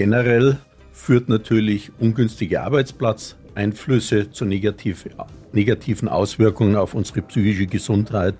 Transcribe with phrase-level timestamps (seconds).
[0.00, 0.56] Generell
[0.92, 8.34] führt natürlich ungünstige Arbeitsplatzeinflüsse zu negativen Auswirkungen auf unsere psychische Gesundheit,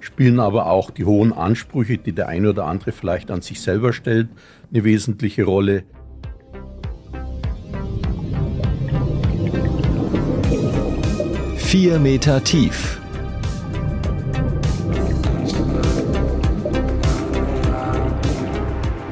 [0.00, 3.94] spielen aber auch die hohen Ansprüche, die der eine oder andere vielleicht an sich selber
[3.94, 4.28] stellt,
[4.70, 5.84] eine wesentliche Rolle.
[11.56, 13.01] Vier Meter tief.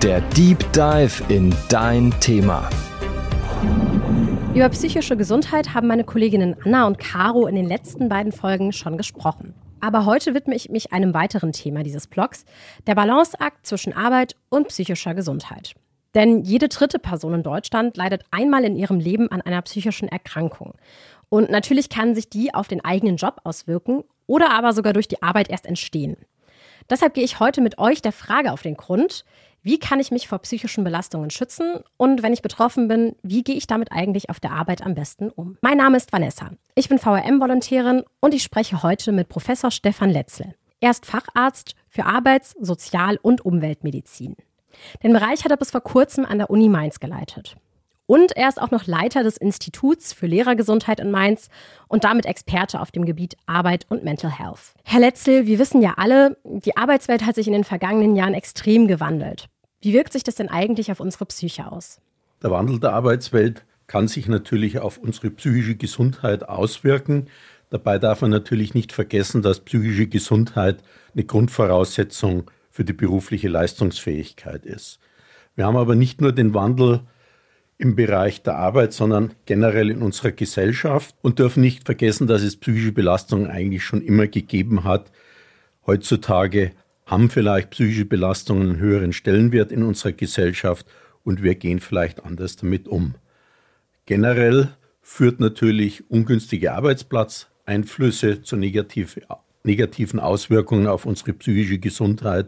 [0.02, 2.70] Der Deep Dive in dein Thema.
[4.54, 8.96] Über psychische Gesundheit haben meine Kolleginnen Anna und Caro in den letzten beiden Folgen schon
[8.96, 9.52] gesprochen.
[9.80, 12.46] Aber heute widme ich mich einem weiteren Thema dieses Blogs,
[12.86, 15.74] der Balanceakt zwischen Arbeit und psychischer Gesundheit.
[16.14, 20.72] Denn jede dritte Person in Deutschland leidet einmal in ihrem Leben an einer psychischen Erkrankung.
[21.28, 25.22] Und natürlich kann sich die auf den eigenen Job auswirken oder aber sogar durch die
[25.22, 26.16] Arbeit erst entstehen.
[26.88, 29.24] Deshalb gehe ich heute mit euch der Frage auf den Grund,
[29.62, 33.56] wie kann ich mich vor psychischen Belastungen schützen und wenn ich betroffen bin, wie gehe
[33.56, 35.58] ich damit eigentlich auf der Arbeit am besten um?
[35.60, 36.50] Mein Name ist Vanessa.
[36.74, 40.54] Ich bin VRM-Volontärin und ich spreche heute mit Professor Stefan Letzle.
[40.80, 44.36] Er ist Facharzt für Arbeits-, Sozial- und Umweltmedizin.
[45.02, 47.56] Den Bereich hat er bis vor kurzem an der Uni Mainz geleitet.
[48.10, 51.48] Und er ist auch noch Leiter des Instituts für Lehrergesundheit in Mainz
[51.86, 54.74] und damit Experte auf dem Gebiet Arbeit und Mental Health.
[54.82, 58.88] Herr Letzel, wir wissen ja alle, die Arbeitswelt hat sich in den vergangenen Jahren extrem
[58.88, 59.46] gewandelt.
[59.80, 62.00] Wie wirkt sich das denn eigentlich auf unsere Psyche aus?
[62.42, 67.28] Der Wandel der Arbeitswelt kann sich natürlich auf unsere psychische Gesundheit auswirken.
[67.68, 70.82] Dabei darf man natürlich nicht vergessen, dass psychische Gesundheit
[71.14, 74.98] eine Grundvoraussetzung für die berufliche Leistungsfähigkeit ist.
[75.54, 77.02] Wir haben aber nicht nur den Wandel
[77.80, 82.56] im Bereich der Arbeit, sondern generell in unserer Gesellschaft und dürfen nicht vergessen, dass es
[82.56, 85.10] psychische Belastungen eigentlich schon immer gegeben hat.
[85.86, 86.72] Heutzutage
[87.06, 90.84] haben vielleicht psychische Belastungen einen höheren Stellenwert in unserer Gesellschaft
[91.24, 93.14] und wir gehen vielleicht anders damit um.
[94.04, 94.68] Generell
[95.00, 102.46] führt natürlich ungünstige Arbeitsplatzeinflüsse zu negativen Auswirkungen auf unsere psychische Gesundheit,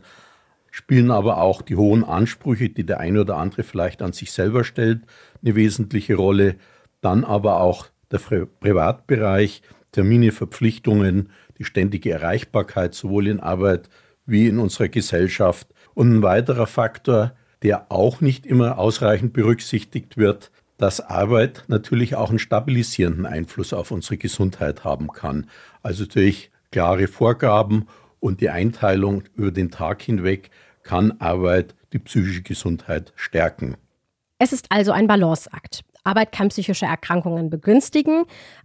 [0.72, 4.64] spielen aber auch die hohen Ansprüche, die der eine oder andere vielleicht an sich selber
[4.64, 5.02] stellt,
[5.42, 6.56] eine wesentliche Rolle.
[7.00, 13.88] Dann aber auch der Privatbereich, Termine, Verpflichtungen, die ständige Erreichbarkeit sowohl in Arbeit
[14.26, 15.68] wie in unserer Gesellschaft.
[15.94, 22.30] Und ein weiterer Faktor, der auch nicht immer ausreichend berücksichtigt wird, dass Arbeit natürlich auch
[22.30, 25.48] einen stabilisierenden Einfluss auf unsere Gesundheit haben kann.
[25.82, 27.86] Also durch klare Vorgaben
[28.18, 30.50] und die Einteilung über den Tag hinweg
[30.82, 33.76] kann Arbeit die psychische Gesundheit stärken.
[34.44, 35.82] Es ist also ein Balanceakt.
[36.02, 38.24] Arbeit kann psychische Erkrankungen begünstigen,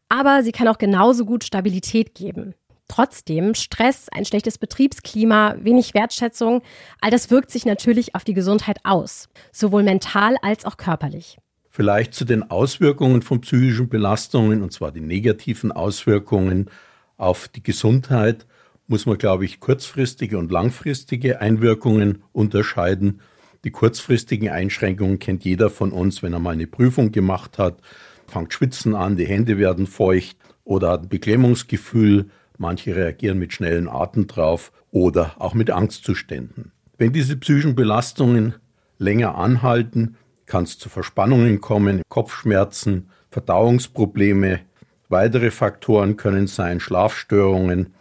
[0.09, 2.55] aber sie kann auch genauso gut Stabilität geben.
[2.87, 6.63] Trotzdem, Stress, ein schlechtes Betriebsklima, wenig Wertschätzung,
[6.99, 11.37] all das wirkt sich natürlich auf die Gesundheit aus, sowohl mental als auch körperlich.
[11.69, 16.71] Vielleicht zu den Auswirkungen von psychischen Belastungen, und zwar die negativen Auswirkungen
[17.17, 18.47] auf die Gesundheit
[18.87, 23.21] muss man, glaube ich, kurzfristige und langfristige Einwirkungen unterscheiden.
[23.67, 27.81] Die kurzfristigen Einschränkungen kennt jeder von uns, wenn er mal eine Prüfung gemacht hat,
[28.25, 32.29] fängt Schwitzen an, die Hände werden feucht oder hat ein Beklemmungsgefühl.
[32.57, 36.71] Manche reagieren mit schnellen Atem drauf oder auch mit Angstzuständen.
[36.97, 38.55] Wenn diese psychischen Belastungen
[38.99, 44.61] länger anhalten, kann es zu Verspannungen kommen, Kopfschmerzen, Verdauungsprobleme.
[45.09, 47.93] Weitere Faktoren können sein Schlafstörungen,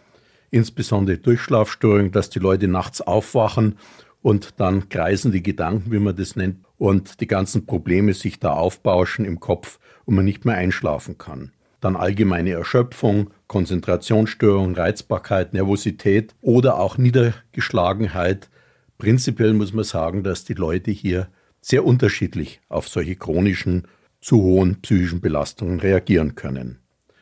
[0.49, 3.75] insbesondere Durchschlafstörungen, dass die Leute nachts aufwachen
[4.27, 8.51] und dann kreisen die Gedanken, wie man das nennt, und die ganzen Probleme sich da
[8.51, 11.53] aufbauschen im Kopf und man nicht mehr einschlafen kann.
[11.79, 18.49] Dann allgemeine Erschöpfung, Konzentrationsstörung, Reizbarkeit, Nervosität oder auch Niedergeschlagenheit.
[18.97, 21.29] Prinzipiell muss man sagen, dass die Leute hier
[21.61, 23.87] sehr unterschiedlich auf solche chronischen,
[24.19, 26.79] zu hohen psychischen Belastungen reagieren können.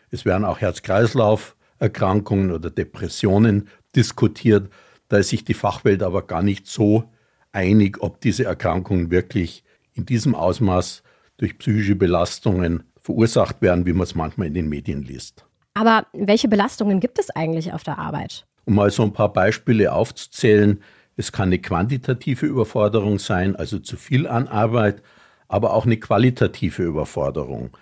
[0.09, 4.71] Es werden auch Herz-Kreislauf Erkrankungen oder Depressionen diskutiert.
[5.07, 7.05] Da ist sich die Fachwelt aber gar nicht so
[7.51, 11.03] einig, ob diese Erkrankungen wirklich in diesem Ausmaß
[11.37, 15.45] durch psychische Belastungen verursacht werden, wie man es manchmal in den Medien liest.
[15.73, 18.45] Aber welche Belastungen gibt es eigentlich auf der Arbeit?
[18.65, 20.81] Um mal so ein paar Beispiele aufzuzählen,
[21.17, 25.01] es kann eine quantitative Überforderung sein, also zu viel an Arbeit,
[25.47, 27.77] aber auch eine qualitative Überforderung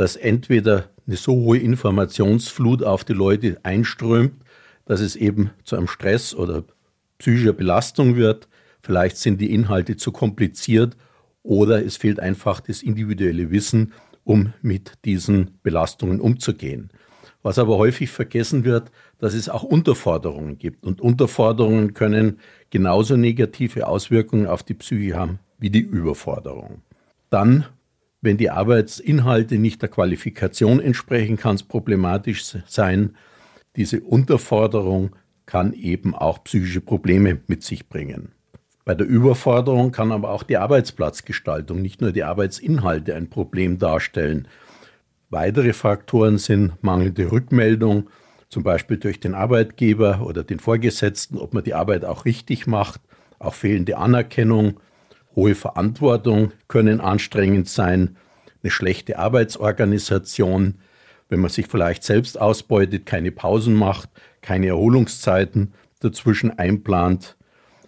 [0.00, 4.32] dass entweder eine so hohe Informationsflut auf die Leute einströmt,
[4.90, 6.64] dass es eben zu einem Stress oder
[7.18, 8.48] psychischer Belastung wird.
[8.82, 10.96] Vielleicht sind die Inhalte zu kompliziert
[11.44, 13.92] oder es fehlt einfach das individuelle Wissen,
[14.24, 16.90] um mit diesen Belastungen umzugehen.
[17.40, 20.84] Was aber häufig vergessen wird, dass es auch Unterforderungen gibt.
[20.84, 22.40] Und Unterforderungen können
[22.70, 26.82] genauso negative Auswirkungen auf die Psyche haben wie die Überforderung.
[27.30, 27.64] Dann,
[28.22, 33.14] wenn die Arbeitsinhalte nicht der Qualifikation entsprechen, kann es problematisch sein.
[33.80, 35.16] Diese Unterforderung
[35.46, 38.32] kann eben auch psychische Probleme mit sich bringen.
[38.84, 44.48] Bei der Überforderung kann aber auch die Arbeitsplatzgestaltung, nicht nur die Arbeitsinhalte ein Problem darstellen.
[45.30, 48.10] Weitere Faktoren sind mangelnde Rückmeldung,
[48.50, 53.00] zum Beispiel durch den Arbeitgeber oder den Vorgesetzten, ob man die Arbeit auch richtig macht,
[53.38, 54.78] auch fehlende Anerkennung,
[55.34, 58.18] hohe Verantwortung können anstrengend sein,
[58.62, 60.74] eine schlechte Arbeitsorganisation,
[61.30, 64.10] wenn man sich vielleicht selbst ausbeutet, keine Pausen macht,
[64.42, 67.36] keine Erholungszeiten dazwischen einplant,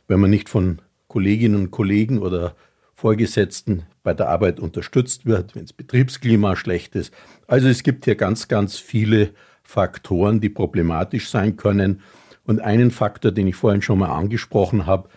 [0.08, 2.54] wenn man nicht von Kolleginnen und Kollegen oder
[2.94, 7.12] Vorgesetzten bei der Arbeit unterstützt wird, wenn das Betriebsklima schlecht ist.
[7.46, 9.30] Also es gibt hier ganz, ganz viele
[9.62, 12.00] Faktoren, die problematisch sein können.
[12.44, 15.08] Und einen Faktor, den ich vorhin schon mal angesprochen habe,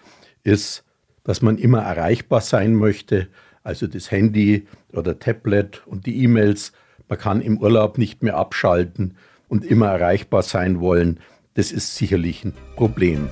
[0.44, 0.83] ist,
[1.24, 3.27] dass man immer erreichbar sein möchte.
[3.63, 6.72] Also das Handy oder Tablet und die E-Mails.
[7.07, 9.16] Man kann im Urlaub nicht mehr abschalten
[9.48, 11.19] und immer erreichbar sein wollen.
[11.54, 13.30] Das ist sicherlich ein Problem.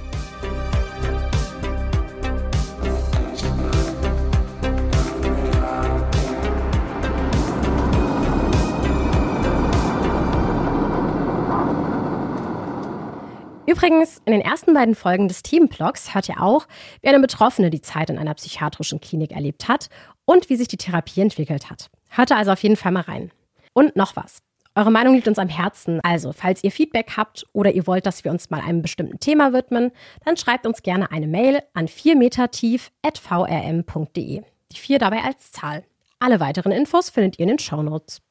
[13.65, 16.67] Übrigens, in den ersten beiden Folgen des Themenblogs hört ihr auch,
[17.01, 19.89] wie eine Betroffene die Zeit in einer psychiatrischen Klinik erlebt hat
[20.25, 21.89] und wie sich die Therapie entwickelt hat.
[22.09, 23.31] Hört da also auf jeden Fall mal rein.
[23.73, 24.41] Und noch was.
[24.75, 25.99] Eure Meinung liegt uns am Herzen.
[26.03, 29.53] Also, falls ihr Feedback habt oder ihr wollt, dass wir uns mal einem bestimmten Thema
[29.53, 29.91] widmen,
[30.25, 34.41] dann schreibt uns gerne eine Mail an 4metertief.vrm.de.
[34.71, 35.83] Die 4 dabei als Zahl.
[36.19, 38.23] Alle weiteren Infos findet ihr in den Shownotes.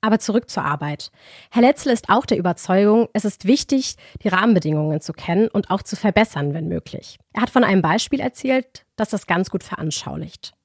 [0.00, 1.10] Aber zurück zur Arbeit.
[1.50, 5.82] Herr Letzel ist auch der Überzeugung, es ist wichtig, die Rahmenbedingungen zu kennen und auch
[5.82, 7.18] zu verbessern, wenn möglich.
[7.32, 10.55] Er hat von einem Beispiel erzählt, das das ganz gut veranschaulicht.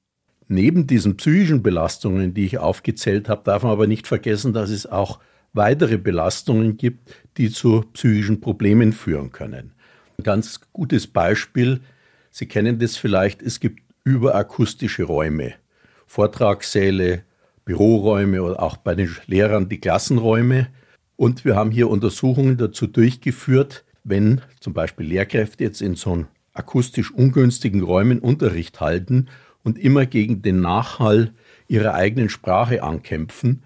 [0.52, 4.84] Neben diesen psychischen Belastungen, die ich aufgezählt habe, darf man aber nicht vergessen, dass es
[4.84, 5.18] auch
[5.54, 9.72] weitere Belastungen gibt, die zu psychischen Problemen führen können.
[10.18, 11.80] Ein ganz gutes Beispiel,
[12.30, 15.54] Sie kennen das vielleicht, es gibt überakustische Räume,
[16.06, 17.22] Vortragssäle,
[17.64, 20.68] Büroräume oder auch bei den Lehrern die Klassenräume.
[21.16, 27.10] Und wir haben hier Untersuchungen dazu durchgeführt, wenn zum Beispiel Lehrkräfte jetzt in so akustisch
[27.10, 29.28] ungünstigen Räumen Unterricht halten
[29.64, 31.32] und immer gegen den Nachhall
[31.68, 33.62] ihrer eigenen Sprache ankämpfen,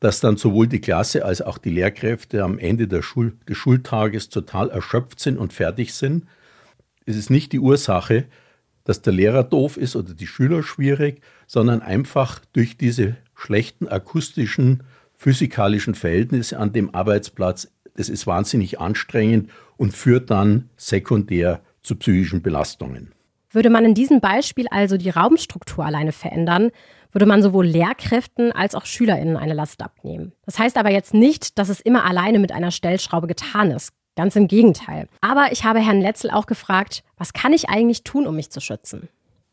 [0.00, 4.70] dass dann sowohl die Klasse als auch die Lehrkräfte am Ende Schul des Schultages total
[4.70, 6.26] erschöpft sind und fertig sind.
[7.04, 8.24] Es ist nicht die Ursache,
[8.84, 14.82] dass der Lehrer doof ist oder die Schüler schwierig, sondern einfach durch diese schlechten akustischen,
[15.16, 17.70] physikalischen Verhältnisse an dem Arbeitsplatz.
[17.94, 23.12] Das ist wahnsinnig anstrengend und führt dann sekundär zu psychischen Belastungen.
[23.52, 26.70] Würde man in diesem Beispiel also die Raumstruktur alleine verändern,
[27.12, 30.32] würde man sowohl Lehrkräften als auch SchülerInnen eine Last abnehmen.
[30.46, 33.92] Das heißt aber jetzt nicht, dass es immer alleine mit einer Stellschraube getan ist.
[34.16, 35.08] Ganz im Gegenteil.
[35.20, 38.60] Aber ich habe Herrn Letzel auch gefragt, was kann ich eigentlich tun, um mich zu
[38.60, 39.08] schützen?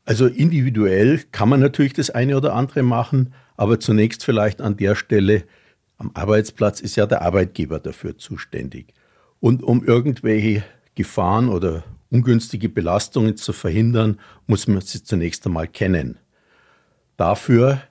[0.05, 4.95] Also individuell kann man natürlich das eine oder andere machen, aber zunächst vielleicht an der
[4.95, 5.43] Stelle,
[5.97, 8.93] am Arbeitsplatz ist ja der Arbeitgeber dafür zuständig.
[9.39, 10.63] Und um irgendwelche
[10.95, 16.19] Gefahren oder ungünstige Belastungen zu verhindern, muss man sie zunächst einmal kennen.
[17.18, 17.81] Dafür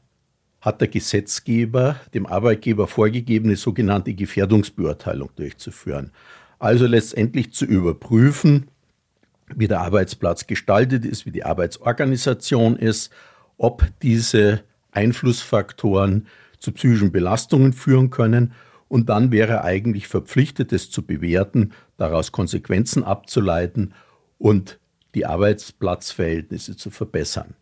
[0.61, 6.13] hat der Gesetzgeber dem Arbeitgeber vorgegeben, eine sogenannte Gefährdungsbeurteilung durchzuführen.
[6.59, 8.69] Also letztendlich zu überprüfen,
[9.55, 13.11] wie der Arbeitsplatz gestaltet ist, wie die Arbeitsorganisation ist,
[13.59, 16.27] ob diese Einflussfaktoren
[16.59, 18.53] zu psychischen Belastungen führen können
[18.89, 23.95] und dann wäre er eigentlich verpflichtet, es zu bewerten, daraus Konsequenzen abzuleiten
[24.39, 24.79] und
[25.15, 27.55] die Arbeitsplatzverhältnisse zu verbessern.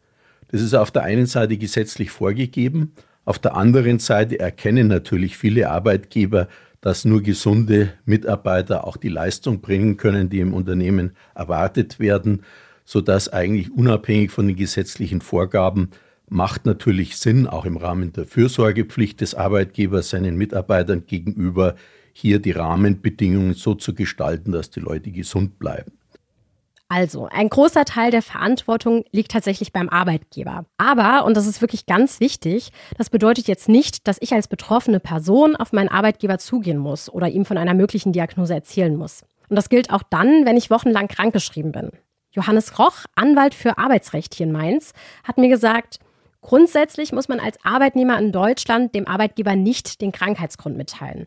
[0.49, 2.93] Das ist auf der einen Seite gesetzlich vorgegeben,
[3.25, 6.49] auf der anderen Seite erkennen natürlich viele Arbeitgeber,
[6.81, 12.43] dass nur gesunde Mitarbeiter auch die Leistung bringen können, die im Unternehmen erwartet werden,
[12.85, 15.91] sodass eigentlich unabhängig von den gesetzlichen Vorgaben
[16.29, 21.77] macht natürlich Sinn, auch im Rahmen der Fürsorgepflicht des Arbeitgebers seinen Mitarbeitern gegenüber
[22.13, 25.93] hier die Rahmenbedingungen so zu gestalten, dass die Leute gesund bleiben.
[26.97, 30.65] Also, ein großer Teil der Verantwortung liegt tatsächlich beim Arbeitgeber.
[30.79, 35.01] Aber, und das ist wirklich ganz wichtig, das bedeutet jetzt nicht, dass ich als betroffene
[35.01, 39.23] Person auf meinen Arbeitgeber zugehen muss oder ihm von einer möglichen Diagnose erzählen muss.
[39.49, 41.91] Und das gilt auch dann, wenn ich wochenlang krankgeschrieben bin.
[42.31, 44.93] Johannes Roch, Anwalt für Arbeitsrecht hier in Mainz,
[45.25, 45.99] hat mir gesagt,
[46.45, 51.27] Grundsätzlich muss man als Arbeitnehmer in Deutschland dem Arbeitgeber nicht den Krankheitsgrund mitteilen.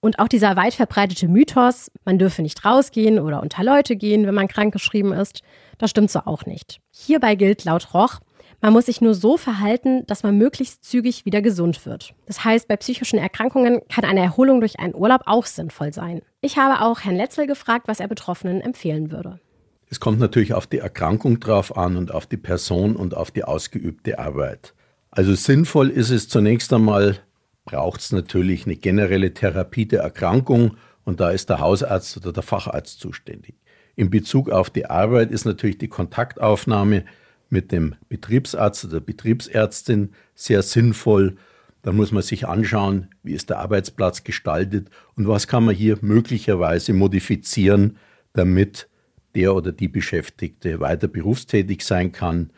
[0.00, 4.34] Und auch dieser weit verbreitete Mythos, man dürfe nicht rausgehen oder unter Leute gehen, wenn
[4.34, 5.42] man krankgeschrieben ist,
[5.78, 6.80] das stimmt so auch nicht.
[6.90, 8.20] Hierbei gilt laut Roch,
[8.62, 12.14] Man muss sich nur so verhalten, dass man möglichst zügig wieder gesund wird.
[12.26, 16.22] Das heißt, bei psychischen Erkrankungen kann eine Erholung durch einen Urlaub auch sinnvoll sein.
[16.40, 19.40] Ich habe auch Herrn Letzel gefragt, was er Betroffenen empfehlen würde.
[19.88, 23.44] Es kommt natürlich auf die Erkrankung drauf an und auf die Person und auf die
[23.44, 24.74] ausgeübte Arbeit.
[25.10, 27.18] Also sinnvoll ist es zunächst einmal,
[27.66, 32.42] braucht es natürlich eine generelle Therapie der Erkrankung und da ist der Hausarzt oder der
[32.42, 33.56] Facharzt zuständig.
[33.96, 37.04] In Bezug auf die Arbeit ist natürlich die Kontaktaufnahme
[37.50, 41.36] mit dem Betriebsarzt oder Betriebsärztin sehr sinnvoll.
[41.82, 45.98] Dann muss man sich anschauen, wie ist der Arbeitsplatz gestaltet und was kann man hier
[46.00, 47.98] möglicherweise modifizieren,
[48.32, 48.88] damit
[49.34, 52.50] der oder die Beschäftigte weiter berufstätig sein kann.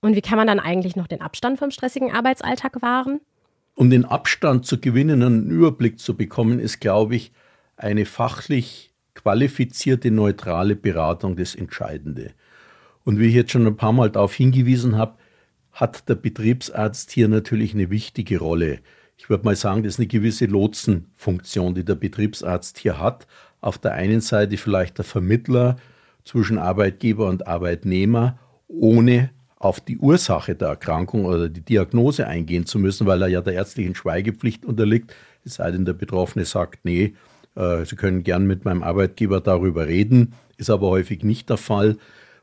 [0.00, 3.20] Und wie kann man dann eigentlich noch den Abstand vom stressigen Arbeitsalltag wahren?
[3.74, 7.32] Um den Abstand zu gewinnen und einen Überblick zu bekommen, ist, glaube ich,
[7.76, 12.32] eine fachlich qualifizierte, neutrale Beratung das Entscheidende.
[13.04, 15.16] Und wie ich jetzt schon ein paar Mal darauf hingewiesen habe,
[15.72, 18.80] hat der Betriebsarzt hier natürlich eine wichtige Rolle.
[19.16, 23.26] Ich würde mal sagen, das ist eine gewisse Lotsenfunktion, die der Betriebsarzt hier hat.
[23.60, 25.76] Auf der einen Seite vielleicht der Vermittler
[26.24, 28.38] zwischen Arbeitgeber und Arbeitnehmer,
[28.68, 29.30] ohne
[29.64, 33.54] auf die Ursache der Erkrankung oder die Diagnose eingehen zu müssen, weil er ja der
[33.54, 37.14] ärztlichen Schweigepflicht unterliegt, es sei denn, der Betroffene sagt, nee,
[37.56, 41.96] äh, Sie können gern mit meinem Arbeitgeber darüber reden, ist aber häufig nicht der Fall.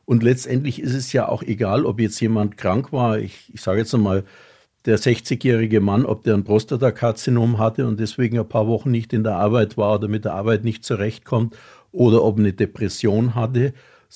[0.05, 3.19] Und letztendlich ist es ja auch egal, ob jetzt jemand krank war.
[3.19, 4.23] Ich, ich sage jetzt einmal,
[4.85, 9.23] der 60-jährige Mann, ob der ein Prostatakarzinom hatte und deswegen ein paar Wochen nicht in
[9.23, 11.55] der Arbeit war oder mit der Arbeit nicht zurechtkommt
[11.91, 13.73] oder ob eine Depression hatte.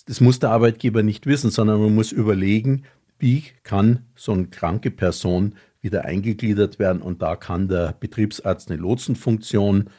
[0.08, 2.84] Das muss der Arbeitgeber nicht wissen, sondern man muss überlegen,
[3.20, 7.02] wie kann so eine kranke Person wieder eingegliedert werden?
[7.02, 9.90] Und da kann der Betriebsarzt eine Lotsenfunktion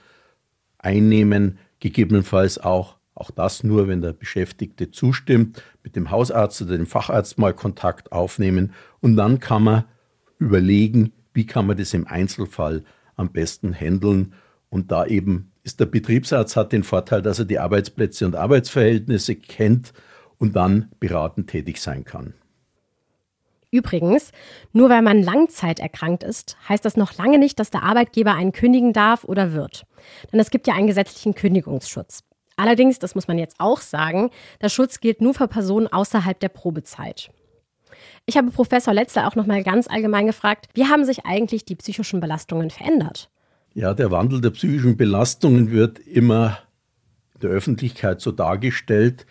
[0.78, 6.86] einnehmen, gegebenenfalls auch, auch das nur, wenn der Beschäftigte zustimmt, mit dem Hausarzt oder dem
[6.86, 8.72] Facharzt mal Kontakt aufnehmen.
[9.00, 9.84] Und dann kann man
[10.38, 12.84] überlegen, wie kann man das im Einzelfall
[13.16, 14.34] am besten handeln.
[14.68, 19.36] Und da eben ist der Betriebsarzt hat den Vorteil, dass er die Arbeitsplätze und Arbeitsverhältnisse
[19.36, 19.92] kennt
[20.38, 22.34] und dann beratend tätig sein kann.
[23.70, 24.30] Übrigens,
[24.72, 28.92] nur weil man langzeiterkrankt ist, heißt das noch lange nicht, dass der Arbeitgeber einen kündigen
[28.92, 29.84] darf oder wird.
[30.32, 32.22] Denn es gibt ja einen gesetzlichen Kündigungsschutz.
[32.56, 34.30] Allerdings, das muss man jetzt auch sagen,
[34.62, 37.30] der Schutz gilt nur für Personen außerhalb der Probezeit.
[38.24, 41.76] Ich habe Professor Letzler auch noch mal ganz allgemein gefragt, wie haben sich eigentlich die
[41.76, 43.30] psychischen Belastungen verändert?
[43.74, 46.58] Ja, der Wandel der psychischen Belastungen wird immer
[47.34, 49.26] in der Öffentlichkeit so dargestellt.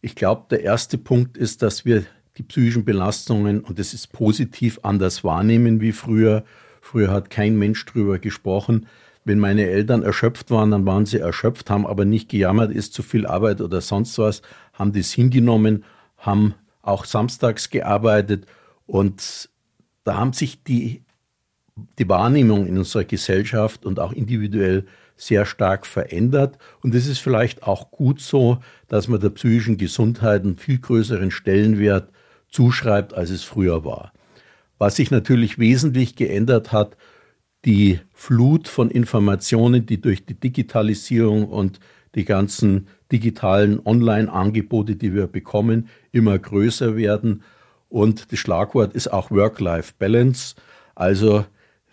[0.00, 2.04] Ich glaube, der erste Punkt ist, dass wir
[2.36, 6.44] die psychischen Belastungen, und das ist positiv, anders wahrnehmen wie früher.
[6.80, 8.86] Früher hat kein Mensch drüber gesprochen.
[9.24, 13.02] Wenn meine Eltern erschöpft waren, dann waren sie erschöpft, haben aber nicht gejammert, ist zu
[13.02, 14.42] viel Arbeit oder sonst was,
[14.74, 15.84] haben das hingenommen,
[16.18, 18.46] haben auch samstags gearbeitet
[18.86, 19.48] und
[20.04, 21.04] da haben sich die
[21.98, 24.86] die Wahrnehmung in unserer Gesellschaft und auch individuell
[25.16, 26.58] sehr stark verändert.
[26.82, 31.30] Und es ist vielleicht auch gut so, dass man der psychischen Gesundheit einen viel größeren
[31.30, 32.10] Stellenwert
[32.54, 34.12] zuschreibt, als es früher war.
[34.78, 36.96] Was sich natürlich wesentlich geändert hat,
[37.64, 41.80] die Flut von Informationen, die durch die Digitalisierung und
[42.14, 47.42] die ganzen digitalen Online-Angebote, die wir bekommen, immer größer werden.
[47.88, 50.54] Und das Schlagwort ist auch Work-Life-Balance.
[50.94, 51.44] Also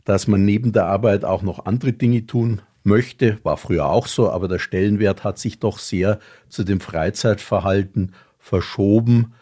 [0.03, 4.29] dass man neben der Arbeit auch noch andere Dinge tun möchte, war früher auch so,
[4.31, 9.33] aber der Stellenwert hat sich doch sehr zu dem Freizeitverhalten verschoben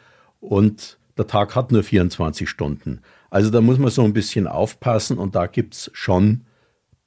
[0.41, 3.01] und der Tag hat nur 24 Stunden.
[3.29, 6.45] Also da muss man so ein bisschen aufpassen und da gibt es schon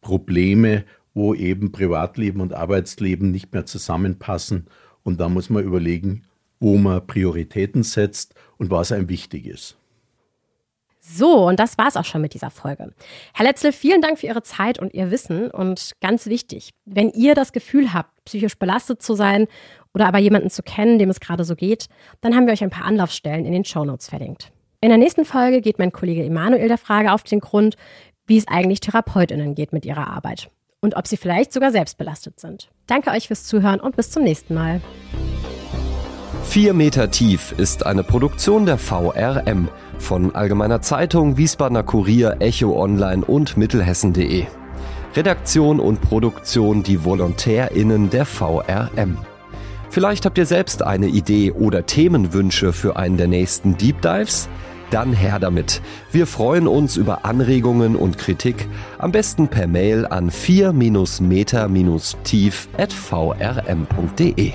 [0.02, 4.66] Probleme, wo eben Privatleben und Arbeitsleben nicht mehr zusammenpassen
[5.02, 6.24] und da muss man überlegen,
[6.60, 9.76] wo man Prioritäten setzt und was einem wichtig ist.
[11.14, 12.92] So, und das war's auch schon mit dieser Folge.
[13.34, 15.50] Herr Letzel, vielen Dank für Ihre Zeit und Ihr Wissen.
[15.50, 19.46] Und ganz wichtig, wenn ihr das Gefühl habt, psychisch belastet zu sein
[19.94, 21.88] oder aber jemanden zu kennen, dem es gerade so geht,
[22.22, 24.52] dann haben wir euch ein paar Anlaufstellen in den Shownotes verlinkt.
[24.80, 27.76] In der nächsten Folge geht mein Kollege Emanuel der Frage auf den Grund,
[28.26, 30.50] wie es eigentlich TherapeutInnen geht mit ihrer Arbeit
[30.80, 32.70] und ob sie vielleicht sogar selbst belastet sind.
[32.86, 34.80] Danke euch fürs Zuhören und bis zum nächsten Mal.
[36.44, 39.68] Vier Meter tief ist eine Produktion der VRM
[39.98, 44.44] von Allgemeiner Zeitung, Wiesbadener Kurier, Echo Online und Mittelhessen.de.
[45.14, 49.16] Redaktion und Produktion die VolontärInnen der VRM.
[49.88, 54.48] Vielleicht habt ihr selbst eine Idee oder Themenwünsche für einen der nächsten Deep Dives?
[54.90, 55.80] Dann her damit.
[56.10, 58.68] Wir freuen uns über Anregungen und Kritik,
[58.98, 64.52] am besten per Mail an 4-meter-tief at vrm.de.